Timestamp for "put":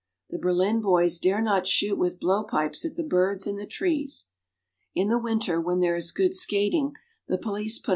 7.77-7.89